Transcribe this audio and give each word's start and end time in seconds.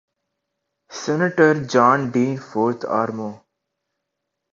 senator 0.91 1.53
John 1.71 1.97
Dean 2.13 2.33
fourth 2.47 2.83
آر 2.99 3.09
مو 3.17 3.29